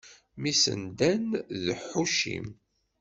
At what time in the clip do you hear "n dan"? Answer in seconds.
0.79-1.27